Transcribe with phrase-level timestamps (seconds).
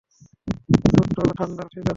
[0.85, 1.89] ছোট্ট থান্ডার ঠিক আছে।